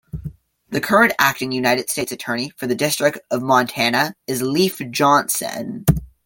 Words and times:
The 0.71 0.81
current 0.81 1.13
Acting 1.19 1.51
United 1.51 1.87
States 1.91 2.11
Attorney 2.11 2.49
for 2.57 2.65
the 2.65 2.73
District 2.73 3.19
of 3.29 3.43
Montana 3.43 4.15
is 4.25 4.41
Leif 4.41 4.81
Johnson. 4.89 5.85